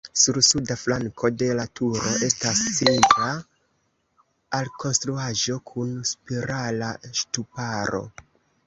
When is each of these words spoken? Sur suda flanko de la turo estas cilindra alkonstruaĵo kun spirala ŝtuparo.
Sur 0.19 0.37
suda 0.45 0.75
flanko 0.83 1.29
de 1.41 1.49
la 1.59 1.65
turo 1.79 2.13
estas 2.29 2.63
cilindra 2.77 3.29
alkonstruaĵo 4.61 5.61
kun 5.73 5.97
spirala 6.15 6.95
ŝtuparo. 7.23 8.05